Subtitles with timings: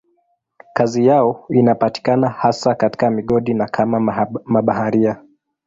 [0.73, 5.17] Kazi yao inapatikana hasa katika migodi na kama mabaharia.